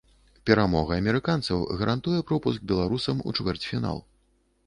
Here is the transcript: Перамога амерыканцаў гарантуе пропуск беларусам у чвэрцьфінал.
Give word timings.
Перамога 0.49 0.95
амерыканцаў 1.01 1.65
гарантуе 1.81 2.23
пропуск 2.31 2.65
беларусам 2.73 3.23
у 3.33 3.37
чвэрцьфінал. 3.43 4.03